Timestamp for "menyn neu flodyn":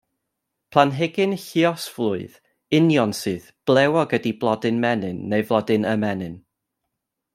4.87-5.87